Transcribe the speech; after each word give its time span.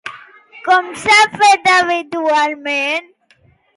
Com 0.67 0.87
s'ha 1.01 1.17
fet 1.41 1.69
habitualment? 1.75 3.17